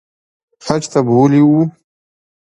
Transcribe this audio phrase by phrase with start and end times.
[0.65, 1.61] حج ته بوولي وو